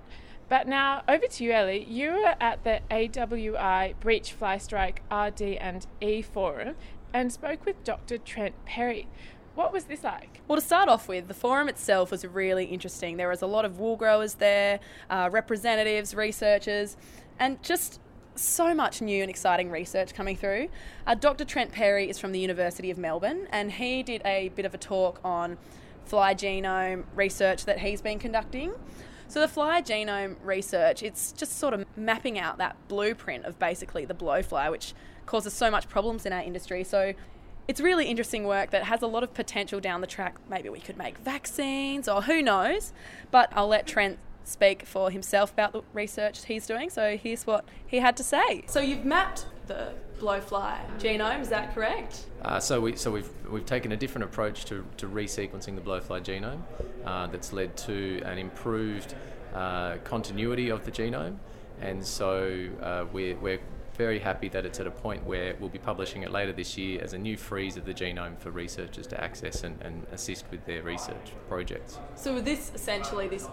But 0.50 0.68
now 0.68 1.04
over 1.08 1.28
to 1.28 1.44
you, 1.44 1.52
Ellie. 1.52 1.84
You 1.84 2.14
were 2.14 2.36
at 2.40 2.64
the 2.64 2.82
AWI 2.90 3.94
Breech 4.00 4.34
Fly 4.34 4.58
Strike 4.58 5.04
RD 5.12 5.42
and 5.42 5.86
E 6.02 6.24
forum 6.24 6.76
and 7.14 7.32
spoke 7.32 7.64
with 7.64 7.84
Dr. 7.84 8.18
Trent 8.18 8.56
Perry. 8.66 9.08
What 9.54 9.72
was 9.72 9.84
this 9.84 10.04
like? 10.04 10.42
Well, 10.48 10.60
to 10.60 10.66
start 10.66 10.90
off 10.90 11.08
with, 11.08 11.28
the 11.28 11.36
forum 11.36 11.70
itself 11.70 12.10
was 12.10 12.26
really 12.26 12.66
interesting. 12.66 13.18
There 13.18 13.30
was 13.30 13.44
a 13.44 13.48
lot 13.48 13.66
of 13.66 13.80
wool 13.80 13.98
growers 13.98 14.36
there, 14.36 14.80
uh, 15.12 15.30
representatives, 15.32 16.16
researchers, 16.16 16.98
and 17.40 17.62
just 17.62 18.00
so 18.36 18.74
much 18.74 19.02
new 19.02 19.22
and 19.22 19.30
exciting 19.30 19.72
research 19.72 20.14
coming 20.14 20.36
through. 20.36 20.70
Uh, 21.08 21.16
Dr. 21.16 21.46
Trent 21.46 21.72
Perry 21.72 22.10
is 22.10 22.18
from 22.18 22.32
the 22.32 22.40
University 22.40 22.92
of 22.92 22.98
Melbourne, 22.98 23.48
and 23.52 23.72
he 23.72 24.04
did 24.04 24.22
a 24.26 24.50
bit 24.50 24.66
of 24.66 24.74
a 24.74 24.78
talk 24.78 25.20
on 25.24 25.58
fly 26.06 26.34
genome 26.34 27.06
research 27.16 27.66
that 27.66 27.80
he's 27.80 28.02
been 28.02 28.20
conducting. 28.20 28.74
So 29.28 29.40
the 29.42 29.48
fly 29.48 29.82
genome 29.82 30.36
research, 30.44 31.02
it's 31.02 31.32
just 31.32 31.58
sort 31.58 31.74
of 31.74 31.86
mapping 31.98 32.38
out 32.38 32.58
that 32.60 32.76
blueprint 32.88 33.46
of 33.46 33.58
basically 33.58 34.06
the 34.06 34.14
blowfly, 34.14 34.70
which 34.70 34.94
causes 35.26 35.54
so 35.54 35.72
much 35.72 35.90
problems 35.90 36.26
in 36.26 36.34
our 36.34 36.44
industry. 36.44 36.84
So 36.84 37.14
it's 37.68 37.82
really 37.82 38.06
interesting 38.06 38.46
work 38.46 38.70
that 38.70 38.84
has 38.84 39.02
a 39.02 39.08
lot 39.08 39.24
of 39.24 39.34
potential 39.34 39.80
down 39.80 40.02
the 40.02 40.08
track. 40.08 40.36
Maybe 40.48 40.70
we 40.70 40.80
could 40.80 40.98
make 40.98 41.18
vaccines 41.18 42.08
or 42.08 42.24
who 42.24 42.44
knows. 42.44 42.94
But 43.32 43.52
I'll 43.54 43.68
let 43.68 43.88
Trent 43.88 44.20
speak 44.46 44.86
for 44.86 45.10
himself 45.10 45.52
about 45.52 45.74
the 45.74 45.82
research 45.94 46.46
he's 46.46 46.68
doing. 46.68 46.90
So 46.90 47.18
here's 47.18 47.46
what 47.46 47.66
he 47.86 47.98
had 47.98 48.16
to 48.18 48.24
say. 48.24 48.64
So 48.68 48.80
you've 48.80 49.06
mapped 49.06 49.46
the 49.68 49.94
blowfly 50.20 50.78
genome, 51.00 51.42
is 51.42 51.50
that 51.50 51.74
correct? 51.74 52.26
Uh, 52.42 52.60
so 52.60 52.80
we 52.80 52.96
so 52.96 53.12
we've 53.12 53.30
we've 53.50 53.66
taken 53.66 53.92
a 53.92 53.98
different 53.98 54.24
approach 54.24 54.66
to, 54.66 54.86
to 54.98 55.08
resequencing 55.08 55.76
the 55.76 55.82
blowfly 55.82 56.22
genome 56.22 56.62
uh, 57.06 57.28
that's 57.28 57.52
led 57.52 57.76
to 57.78 58.22
an 58.26 58.38
improved 58.38 59.16
uh, 59.54 59.98
continuity 60.04 60.70
of 60.70 60.86
the 60.86 60.92
genome, 60.92 61.38
and 61.82 62.06
so 62.06 62.68
uh, 62.82 63.06
we're, 63.12 63.36
we're 63.38 63.60
very 63.96 64.20
happy 64.20 64.50
that 64.50 64.66
it's 64.66 64.80
at 64.80 64.88
a 64.88 64.92
point 64.92 65.26
where 65.26 65.56
we'll 65.60 65.70
be 65.70 65.80
publishing 65.80 66.24
it 66.24 66.32
later 66.32 66.52
this 66.52 66.78
year 66.78 67.02
as 67.02 67.14
a 67.14 67.18
new 67.18 67.38
freeze 67.38 67.78
of 67.78 67.86
the 67.86 67.94
genome 67.94 68.38
for 68.38 68.52
researchers 68.52 69.08
to 69.08 69.24
access 69.24 69.64
and, 69.64 69.82
and 69.82 70.06
assist 70.12 70.46
with 70.52 70.66
their 70.66 70.84
research 70.84 71.32
projects. 71.48 71.98
So 72.16 72.42
this 72.42 72.72
essentially 72.76 73.28
this 73.28 73.48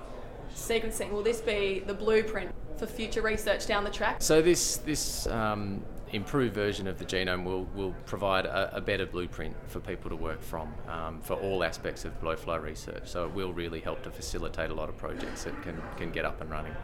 sequencing 0.54 1.10
will 1.10 1.22
this 1.22 1.40
be 1.40 1.82
the 1.86 1.94
blueprint 1.94 2.50
for 2.76 2.86
future 2.86 3.22
research 3.22 3.66
down 3.66 3.84
the 3.84 3.90
track? 3.90 4.22
So 4.22 4.42
this 4.42 4.78
this 4.78 5.26
um, 5.26 5.82
improved 6.12 6.54
version 6.54 6.86
of 6.86 6.98
the 6.98 7.04
genome 7.04 7.44
will, 7.44 7.64
will 7.74 7.94
provide 8.06 8.44
a, 8.46 8.76
a 8.76 8.80
better 8.80 9.06
blueprint 9.06 9.56
for 9.68 9.80
people 9.80 10.10
to 10.10 10.16
work 10.16 10.42
from 10.42 10.72
um, 10.88 11.20
for 11.20 11.34
all 11.34 11.64
aspects 11.64 12.04
of 12.04 12.20
blowfly 12.20 12.62
research. 12.62 13.08
So 13.08 13.24
it 13.24 13.32
will 13.32 13.52
really 13.52 13.80
help 13.80 14.02
to 14.02 14.10
facilitate 14.10 14.70
a 14.70 14.74
lot 14.74 14.88
of 14.88 14.96
projects 14.96 15.44
that 15.44 15.60
can, 15.62 15.80
can 15.96 16.10
get 16.10 16.24
up 16.24 16.40
and 16.40 16.50
running. 16.50 16.74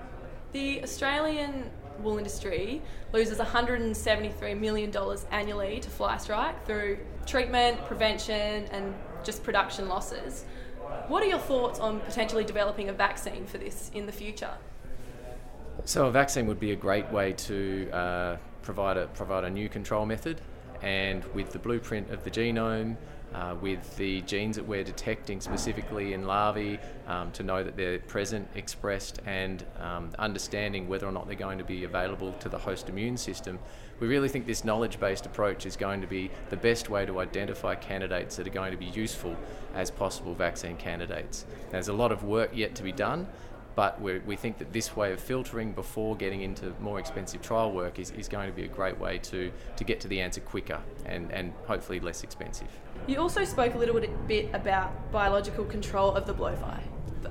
The 0.53 0.83
Australian 0.83 1.71
wool 2.01 2.17
industry 2.17 2.81
loses 3.13 3.39
$173 3.39 4.59
million 4.59 4.93
annually 5.31 5.81
to 5.81 5.91
fly 5.91 6.17
strike 6.17 6.65
through 6.65 6.99
treatment, 7.27 7.85
prevention, 7.85 8.65
and 8.71 8.95
just 9.23 9.43
production 9.43 9.89
losses. 9.89 10.47
What 11.09 11.23
are 11.23 11.27
your 11.27 11.39
thoughts 11.39 11.81
on 11.81 12.01
potentially 12.01 12.45
developing 12.45 12.89
a 12.89 12.93
vaccine 12.93 13.47
for 13.47 13.59
this 13.59 13.91
in 13.95 14.07
the 14.07 14.13
future? 14.13 14.53
So, 15.85 16.07
a 16.07 16.11
vaccine 16.11 16.47
would 16.47 16.61
be 16.61 16.73
a 16.73 16.77
great 16.77 17.11
way 17.11 17.33
to 17.33 17.91
uh, 17.91 18.37
provide, 18.63 18.97
a, 18.97 19.07
provide 19.07 19.45
a 19.45 19.51
new 19.51 19.69
control 19.69 20.05
method, 20.05 20.41
and 20.83 21.25
with 21.35 21.53
the 21.53 21.59
blueprint 21.59 22.11
of 22.11 22.25
the 22.25 22.31
genome, 22.31 22.97
uh, 23.35 23.55
with 23.61 23.97
the 23.97 24.23
genes 24.23 24.57
that 24.57 24.67
we're 24.67 24.85
detecting 24.85 25.41
specifically 25.41 26.15
in 26.15 26.27
larvae 26.27 26.79
um, 27.07 27.31
to 27.33 27.43
know 27.43 27.63
that 27.63 27.77
they're 27.77 27.99
present, 27.99 28.49
expressed, 28.55 29.21
and 29.27 29.65
um, 29.81 30.11
understanding 30.19 30.89
whether 30.89 31.07
or 31.07 31.13
not 31.13 31.27
they're 31.27 31.37
going 31.37 31.59
to 31.59 31.65
be 31.65 31.85
available 31.85 32.33
to 32.35 32.49
the 32.49 32.59
host 32.59 32.89
immune 32.89 33.17
system. 33.17 33.59
We 34.01 34.07
really 34.07 34.29
think 34.29 34.47
this 34.47 34.65
knowledge 34.65 34.99
based 35.01 35.27
approach 35.27 35.67
is 35.67 35.77
going 35.77 36.01
to 36.01 36.07
be 36.07 36.31
the 36.51 36.57
best 36.57 36.89
way 36.89 37.05
to 37.05 37.19
identify 37.19 37.75
candidates 37.75 38.37
that 38.37 38.47
are 38.47 38.51
going 38.51 38.71
to 38.71 38.79
be 38.79 38.87
useful 38.87 39.37
as 39.75 39.91
possible 39.91 40.35
vaccine 40.35 40.77
candidates. 40.77 41.45
There's 41.71 41.89
a 41.89 41.93
lot 41.93 42.13
of 42.13 42.25
work 42.25 42.51
yet 42.55 42.75
to 42.77 42.83
be 42.83 42.93
done 42.93 43.27
but 43.79 44.01
we 44.01 44.35
think 44.35 44.59
that 44.59 44.73
this 44.73 44.97
way 44.97 45.13
of 45.13 45.21
filtering 45.21 45.71
before 45.71 46.17
getting 46.17 46.43
into 46.43 46.75
more 46.81 46.99
expensive 46.99 47.41
trial 47.41 47.71
work 47.71 48.01
is, 48.01 48.11
is 48.11 48.27
going 48.27 48.51
to 48.51 48.53
be 48.53 48.65
a 48.65 48.67
great 48.67 48.99
way 48.99 49.19
to, 49.19 49.53
to 49.77 49.85
get 49.85 50.01
to 50.01 50.09
the 50.09 50.21
answer 50.21 50.41
quicker 50.41 50.81
and, 51.07 51.31
and 51.31 51.53
hopefully 51.69 52.01
less 52.01 52.25
expensive. 52.25 52.67
You 53.07 53.19
also 53.19 53.45
spoke 53.45 53.77
a 53.77 53.79
little 53.79 54.01
bit 54.27 54.51
about 54.53 55.13
biological 55.13 55.65
control 55.65 56.13
of 56.17 56.27
the 56.27 56.35
blowfly 56.35 56.81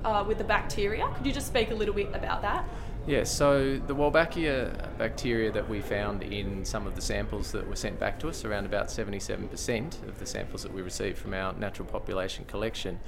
uh, 0.05 0.23
with 0.25 0.37
the 0.37 0.45
bacteria. 0.45 1.09
Could 1.17 1.25
you 1.25 1.33
just 1.33 1.47
speak 1.47 1.71
a 1.71 1.75
little 1.75 1.93
bit 1.93 2.15
about 2.15 2.41
that? 2.43 2.63
Yeah, 3.05 3.25
so 3.25 3.77
the 3.85 3.93
Wolbachia 3.93 4.97
bacteria 4.97 5.51
that 5.51 5.67
we 5.67 5.81
found 5.81 6.23
in 6.23 6.63
some 6.63 6.87
of 6.87 6.95
the 6.95 7.01
samples 7.01 7.51
that 7.51 7.67
were 7.67 7.75
sent 7.75 7.99
back 7.99 8.21
to 8.21 8.29
us, 8.29 8.45
around 8.45 8.65
about 8.65 8.87
77% 8.87 10.07
of 10.07 10.17
the 10.17 10.25
samples 10.25 10.63
that 10.63 10.73
we 10.73 10.81
received 10.81 11.17
from 11.17 11.33
our 11.33 11.51
natural 11.55 11.89
population 11.89 12.45
collection, 12.45 13.01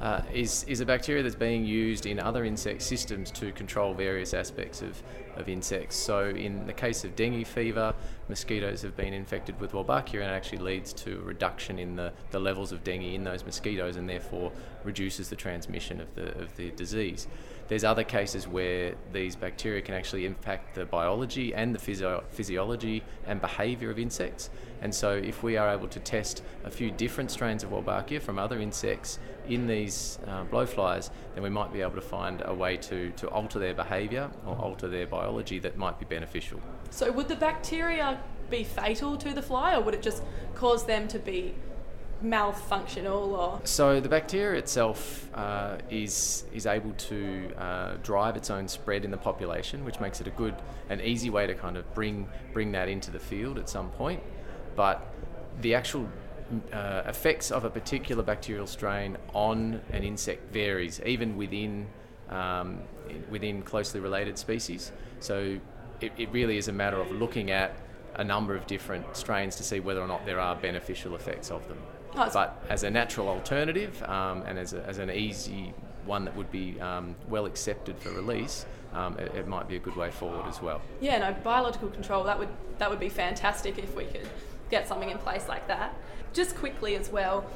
uh, 0.00 0.22
is, 0.32 0.64
is 0.64 0.80
a 0.80 0.86
bacteria 0.86 1.22
that's 1.22 1.34
being 1.34 1.64
used 1.64 2.06
in 2.06 2.18
other 2.18 2.44
insect 2.44 2.82
systems 2.82 3.30
to 3.32 3.52
control 3.52 3.94
various 3.94 4.34
aspects 4.34 4.82
of, 4.82 5.02
of 5.36 5.48
insects. 5.48 5.96
So, 5.96 6.28
in 6.28 6.66
the 6.66 6.72
case 6.72 7.04
of 7.04 7.16
dengue 7.16 7.46
fever, 7.46 7.94
mosquitoes 8.28 8.82
have 8.82 8.96
been 8.96 9.12
infected 9.12 9.60
with 9.60 9.72
Wolbachia, 9.72 10.14
and 10.14 10.30
it 10.30 10.34
actually 10.34 10.58
leads 10.58 10.92
to 10.94 11.18
a 11.18 11.22
reduction 11.22 11.78
in 11.78 11.96
the, 11.96 12.12
the 12.30 12.38
levels 12.38 12.72
of 12.72 12.84
dengue 12.84 13.14
in 13.14 13.24
those 13.24 13.44
mosquitoes 13.44 13.96
and 13.96 14.08
therefore 14.08 14.52
reduces 14.82 15.28
the 15.28 15.36
transmission 15.36 16.00
of 16.00 16.14
the, 16.14 16.38
of 16.40 16.56
the 16.56 16.70
disease. 16.72 17.26
There's 17.66 17.84
other 17.84 18.04
cases 18.04 18.46
where 18.46 18.94
these 19.12 19.36
bacteria 19.36 19.80
can 19.80 19.94
actually 19.94 20.26
impact 20.26 20.74
the 20.74 20.84
biology 20.84 21.54
and 21.54 21.74
the 21.74 21.78
physio- 21.78 22.24
physiology 22.30 23.02
and 23.26 23.40
behaviour 23.40 23.90
of 23.90 23.98
insects. 23.98 24.50
And 24.82 24.94
so, 24.94 25.12
if 25.12 25.42
we 25.42 25.56
are 25.56 25.70
able 25.70 25.88
to 25.88 26.00
test 26.00 26.42
a 26.64 26.70
few 26.70 26.90
different 26.90 27.30
strains 27.30 27.62
of 27.62 27.70
Wolbachia 27.70 28.20
from 28.20 28.38
other 28.38 28.60
insects 28.60 29.18
in 29.48 29.66
these 29.66 30.18
uh, 30.26 30.44
blowflies, 30.44 31.10
then 31.34 31.42
we 31.42 31.48
might 31.48 31.72
be 31.72 31.80
able 31.80 31.94
to 31.94 32.02
find 32.02 32.42
a 32.44 32.52
way 32.52 32.76
to, 32.76 33.10
to 33.12 33.28
alter 33.28 33.58
their 33.58 33.74
behaviour 33.74 34.30
or 34.46 34.56
alter 34.56 34.88
their 34.88 35.06
biology 35.06 35.23
that 35.58 35.76
might 35.76 35.98
be 35.98 36.04
beneficial. 36.04 36.60
So, 36.90 37.10
would 37.12 37.28
the 37.28 37.36
bacteria 37.36 38.20
be 38.50 38.64
fatal 38.64 39.16
to 39.18 39.32
the 39.32 39.42
fly, 39.42 39.74
or 39.74 39.80
would 39.82 39.94
it 39.94 40.02
just 40.02 40.22
cause 40.54 40.86
them 40.86 41.08
to 41.08 41.18
be 41.18 41.54
malfunctional 42.22 43.38
or? 43.38 43.60
So 43.64 44.00
the 44.00 44.08
bacteria 44.08 44.58
itself 44.58 45.28
uh, 45.34 45.78
is 45.90 46.44
is 46.52 46.66
able 46.66 46.92
to 46.92 47.50
uh, 47.56 47.94
drive 48.02 48.36
its 48.36 48.50
own 48.50 48.68
spread 48.68 49.04
in 49.04 49.10
the 49.10 49.16
population 49.16 49.84
which 49.84 50.00
makes 50.00 50.20
it 50.20 50.26
a 50.26 50.30
good 50.30 50.54
and 50.88 51.00
easy 51.00 51.30
way 51.30 51.46
to 51.46 51.54
kind 51.54 51.76
of 51.76 51.92
bring 51.94 52.28
bring 52.52 52.72
that 52.72 52.88
into 52.88 53.10
the 53.10 53.18
field 53.18 53.58
at 53.58 53.68
some 53.68 53.90
point. 53.90 54.22
But 54.74 55.06
the 55.60 55.74
actual 55.74 56.08
uh, 56.72 57.02
effects 57.06 57.50
of 57.50 57.64
a 57.64 57.70
particular 57.70 58.22
bacterial 58.22 58.66
strain 58.66 59.16
on 59.32 59.80
an 59.92 60.02
insect 60.02 60.52
varies 60.52 61.00
even 61.04 61.36
within 61.36 61.86
um, 62.30 62.80
within 63.30 63.62
closely 63.62 64.00
related 64.00 64.38
species 64.38 64.92
so 65.24 65.58
it, 66.00 66.12
it 66.18 66.30
really 66.32 66.58
is 66.58 66.68
a 66.68 66.72
matter 66.72 67.00
of 67.00 67.10
looking 67.10 67.50
at 67.50 67.74
a 68.16 68.24
number 68.24 68.54
of 68.54 68.66
different 68.66 69.16
strains 69.16 69.56
to 69.56 69.62
see 69.62 69.80
whether 69.80 70.00
or 70.00 70.06
not 70.06 70.24
there 70.26 70.38
are 70.38 70.54
beneficial 70.54 71.14
effects 71.14 71.50
of 71.50 71.66
them. 71.68 71.78
Oh, 72.16 72.30
but 72.32 72.62
as 72.68 72.84
a 72.84 72.90
natural 72.90 73.28
alternative 73.28 74.00
um, 74.04 74.42
and 74.42 74.58
as, 74.58 74.72
a, 74.72 74.84
as 74.84 74.98
an 74.98 75.10
easy 75.10 75.74
one 76.04 76.24
that 76.26 76.36
would 76.36 76.52
be 76.52 76.78
um, 76.80 77.16
well 77.28 77.46
accepted 77.46 77.98
for 77.98 78.10
release, 78.10 78.66
um, 78.92 79.18
it, 79.18 79.34
it, 79.34 79.48
might 79.48 79.66
be 79.66 79.74
a 79.76 79.80
good 79.80 79.96
way 79.96 80.10
forward 80.10 80.46
as 80.46 80.62
well. 80.62 80.80
Yeah, 81.00 81.18
no, 81.18 81.32
biological 81.42 81.88
control 81.88 82.22
that 82.24 82.38
would 82.38 82.50
that 82.78 82.88
would 82.88 83.00
be 83.00 83.08
fantastic 83.08 83.78
if 83.78 83.96
we 83.96 84.04
could 84.04 84.28
get 84.70 84.86
something 84.86 85.10
in 85.10 85.18
place 85.18 85.48
like 85.48 85.66
that. 85.66 85.96
Just 86.32 86.54
quickly 86.56 86.94
as 86.94 87.10
well, 87.10 87.44
we, 87.44 87.48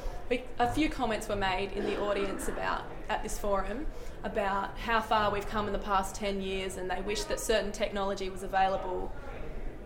a 0.59 0.71
few 0.71 0.89
comments 0.89 1.27
were 1.27 1.35
made 1.35 1.71
in 1.71 1.85
the 1.85 1.99
audience 1.99 2.47
about 2.47 2.83
at 3.09 3.23
this 3.23 3.39
forum 3.39 3.85
about 4.23 4.77
how 4.77 5.01
far 5.01 5.31
we've 5.31 5.47
come 5.47 5.67
in 5.67 5.73
the 5.73 5.79
past 5.79 6.15
10 6.15 6.41
years 6.41 6.77
and 6.77 6.89
they 6.89 7.01
wish 7.01 7.23
that 7.23 7.39
certain 7.39 7.71
technology 7.71 8.29
was 8.29 8.43
available 8.43 9.11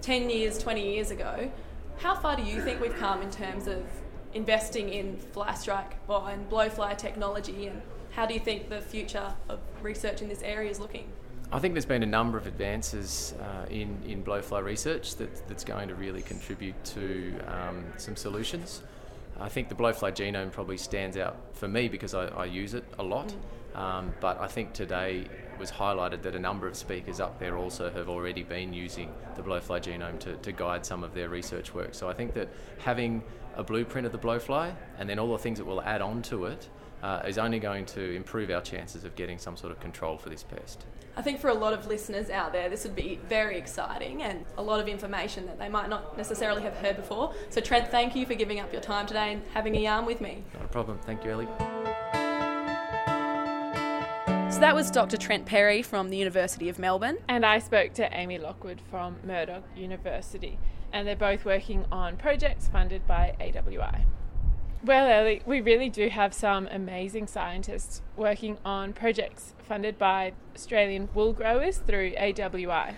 10 0.01 0.29
years, 0.29 0.57
20 0.57 0.93
years 0.93 1.11
ago. 1.11 1.49
How 1.97 2.15
far 2.15 2.35
do 2.35 2.43
you 2.43 2.61
think 2.61 2.81
we've 2.81 2.95
come 2.95 3.21
in 3.21 3.31
terms 3.31 3.67
of 3.67 3.85
investing 4.33 4.89
in 4.89 5.17
fly 5.17 5.53
strike 5.53 5.95
and 6.09 6.49
blowfly 6.49 6.97
technology 6.97 7.67
and 7.67 7.81
how 8.11 8.25
do 8.25 8.33
you 8.33 8.39
think 8.39 8.69
the 8.69 8.81
future 8.81 9.33
of 9.49 9.59
research 9.81 10.21
in 10.21 10.27
this 10.27 10.41
area 10.41 10.69
is 10.69 10.79
looking? 10.79 11.07
I 11.51 11.59
think 11.59 11.75
there's 11.75 11.85
been 11.85 12.03
a 12.03 12.07
number 12.07 12.37
of 12.37 12.47
advances 12.47 13.35
uh, 13.39 13.67
in, 13.69 14.01
in 14.05 14.23
blowfly 14.23 14.63
research 14.63 15.15
that, 15.17 15.47
that's 15.47 15.63
going 15.63 15.87
to 15.87 15.95
really 15.95 16.23
contribute 16.23 16.83
to 16.85 17.39
um, 17.47 17.85
some 17.97 18.15
solutions. 18.15 18.81
I 19.39 19.49
think 19.49 19.69
the 19.69 19.75
blowfly 19.75 20.11
genome 20.11 20.51
probably 20.51 20.77
stands 20.77 21.17
out 21.17 21.37
for 21.53 21.67
me 21.67 21.87
because 21.87 22.13
I, 22.13 22.27
I 22.27 22.45
use 22.45 22.73
it 22.73 22.85
a 22.99 23.03
lot. 23.03 23.29
Mm. 23.29 23.79
Um, 23.79 24.13
but 24.19 24.39
I 24.39 24.47
think 24.47 24.73
today 24.73 25.25
was 25.59 25.71
highlighted 25.71 26.21
that 26.23 26.35
a 26.35 26.39
number 26.39 26.67
of 26.67 26.75
speakers 26.75 27.19
up 27.19 27.39
there 27.39 27.57
also 27.57 27.89
have 27.89 28.07
already 28.09 28.43
been 28.43 28.73
using 28.73 29.11
the 29.35 29.41
blowfly 29.41 29.81
genome 29.81 30.19
to, 30.19 30.35
to 30.37 30.51
guide 30.51 30.85
some 30.85 31.03
of 31.03 31.13
their 31.13 31.29
research 31.29 31.73
work. 31.73 31.95
So 31.95 32.07
I 32.07 32.13
think 32.13 32.33
that 32.33 32.49
having 32.77 33.23
a 33.55 33.63
blueprint 33.63 34.05
of 34.05 34.11
the 34.11 34.19
blowfly 34.19 34.75
and 34.97 35.09
then 35.09 35.19
all 35.19 35.31
the 35.31 35.37
things 35.37 35.57
that 35.57 35.65
will 35.65 35.81
add 35.81 36.01
on 36.01 36.21
to 36.23 36.45
it 36.45 36.69
uh, 37.03 37.21
is 37.27 37.37
only 37.37 37.59
going 37.59 37.85
to 37.85 38.15
improve 38.15 38.49
our 38.49 38.61
chances 38.61 39.03
of 39.03 39.15
getting 39.15 39.37
some 39.37 39.57
sort 39.57 39.71
of 39.71 39.79
control 39.79 40.17
for 40.17 40.29
this 40.29 40.41
pest. 40.41 40.85
I 41.15 41.21
think 41.21 41.39
for 41.39 41.49
a 41.49 41.53
lot 41.53 41.73
of 41.73 41.85
listeners 41.85 42.31
out 42.31 42.53
there, 42.53 42.69
this 42.69 42.83
would 42.85 42.95
be 42.95 43.19
very 43.29 43.57
exciting 43.57 44.23
and 44.23 44.45
a 44.57 44.63
lot 44.63 44.79
of 44.79 44.87
information 44.87 45.45
that 45.45 45.59
they 45.59 45.69
might 45.69 45.89
not 45.89 46.17
necessarily 46.17 46.63
have 46.63 46.73
heard 46.77 46.95
before. 46.95 47.35
So, 47.49 47.61
Trent, 47.61 47.91
thank 47.91 48.15
you 48.15 48.25
for 48.25 48.33
giving 48.33 48.59
up 48.59 48.71
your 48.71 48.81
time 48.81 49.05
today 49.05 49.33
and 49.33 49.43
having 49.53 49.75
a 49.75 49.79
yarn 49.79 50.05
with 50.05 50.21
me. 50.21 50.43
Not 50.53 50.65
a 50.65 50.67
problem. 50.69 50.97
Thank 51.05 51.23
you, 51.23 51.31
Ellie. 51.31 51.47
So 54.51 54.59
that 54.59 54.73
was 54.73 54.89
Dr. 54.89 55.17
Trent 55.17 55.45
Perry 55.45 55.81
from 55.81 56.09
the 56.09 56.17
University 56.17 56.69
of 56.69 56.79
Melbourne. 56.79 57.17
And 57.27 57.45
I 57.45 57.59
spoke 57.59 57.93
to 57.95 58.17
Amy 58.17 58.37
Lockwood 58.37 58.81
from 58.89 59.17
Murdoch 59.23 59.63
University, 59.75 60.57
and 60.93 61.07
they're 61.07 61.15
both 61.15 61.43
working 61.43 61.85
on 61.91 62.17
projects 62.17 62.69
funded 62.69 63.05
by 63.05 63.35
AWI. 63.39 64.05
Well, 64.85 65.07
Ellie, 65.07 65.41
we 65.45 65.61
really 65.61 65.87
do 65.87 66.09
have 66.09 66.33
some 66.33 66.67
amazing 66.69 67.27
scientists 67.27 68.01
working 68.17 68.57
on 68.65 68.91
projects 68.91 69.53
funded 69.59 69.97
by 69.97 70.33
Australian 70.53 71.07
wool 71.13 71.31
growers 71.31 71.77
through 71.77 72.11
AWI. 72.15 72.95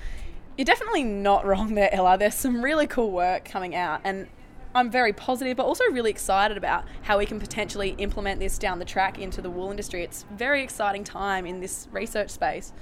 You're 0.57 0.65
definitely 0.65 1.03
not 1.03 1.45
wrong 1.45 1.75
there, 1.75 1.93
Ella. 1.93 2.17
There's 2.17 2.33
some 2.33 2.63
really 2.63 2.87
cool 2.87 3.11
work 3.11 3.45
coming 3.45 3.75
out, 3.75 4.01
and 4.03 4.27
I'm 4.73 4.89
very 4.89 5.13
positive, 5.13 5.57
but 5.57 5.67
also 5.67 5.83
really 5.91 6.09
excited 6.09 6.57
about 6.57 6.85
how 7.03 7.19
we 7.19 7.27
can 7.27 7.39
potentially 7.39 7.93
implement 7.99 8.39
this 8.39 8.57
down 8.57 8.79
the 8.79 8.85
track 8.85 9.19
into 9.19 9.39
the 9.39 9.51
wool 9.51 9.69
industry. 9.69 10.01
It's 10.01 10.25
a 10.27 10.33
very 10.33 10.63
exciting 10.63 11.03
time 11.03 11.45
in 11.45 11.59
this 11.59 11.87
research 11.91 12.31
space. 12.31 12.73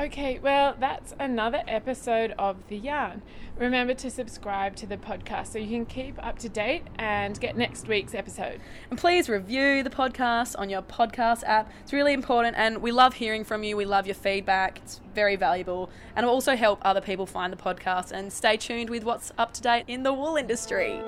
Okay, 0.00 0.38
well, 0.38 0.76
that's 0.80 1.14
another 1.20 1.62
episode 1.68 2.32
of 2.38 2.56
The 2.68 2.78
Yarn. 2.78 3.20
Remember 3.58 3.92
to 3.92 4.10
subscribe 4.10 4.74
to 4.76 4.86
the 4.86 4.96
podcast 4.96 5.48
so 5.48 5.58
you 5.58 5.68
can 5.68 5.84
keep 5.84 6.16
up 6.24 6.38
to 6.38 6.48
date 6.48 6.84
and 6.98 7.38
get 7.38 7.54
next 7.54 7.86
week's 7.86 8.14
episode. 8.14 8.62
And 8.88 8.98
please 8.98 9.28
review 9.28 9.82
the 9.82 9.90
podcast 9.90 10.58
on 10.58 10.70
your 10.70 10.80
podcast 10.80 11.42
app. 11.44 11.70
It's 11.82 11.92
really 11.92 12.14
important, 12.14 12.56
and 12.56 12.78
we 12.78 12.92
love 12.92 13.12
hearing 13.12 13.44
from 13.44 13.62
you. 13.62 13.76
We 13.76 13.84
love 13.84 14.06
your 14.06 14.14
feedback, 14.14 14.78
it's 14.78 15.02
very 15.14 15.36
valuable, 15.36 15.90
and 16.16 16.24
it 16.24 16.26
will 16.26 16.34
also 16.34 16.56
help 16.56 16.78
other 16.80 17.02
people 17.02 17.26
find 17.26 17.52
the 17.52 17.58
podcast. 17.58 18.10
And 18.10 18.32
stay 18.32 18.56
tuned 18.56 18.88
with 18.88 19.04
what's 19.04 19.32
up 19.36 19.52
to 19.52 19.60
date 19.60 19.84
in 19.86 20.02
the 20.02 20.14
wool 20.14 20.36
industry. 20.36 21.02